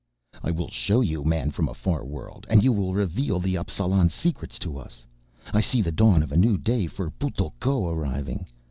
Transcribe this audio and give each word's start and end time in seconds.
"I 0.41 0.49
will 0.49 0.67
show 0.71 1.01
you, 1.01 1.23
man 1.23 1.51
from 1.51 1.69
a 1.69 1.75
far 1.75 2.03
world, 2.03 2.47
and 2.49 2.63
you 2.63 2.73
will 2.73 2.95
reveal 2.95 3.39
the 3.39 3.53
Appsalan 3.53 4.09
secrets 4.09 4.57
to 4.57 4.79
us. 4.79 5.05
I 5.53 5.61
see 5.61 5.79
the 5.83 5.91
dawn 5.91 6.23
of 6.23 6.31
a 6.31 6.37
new 6.37 6.57
day 6.57 6.87
for 6.87 7.11
Putl'ko 7.11 7.87
arriving." 7.93 8.47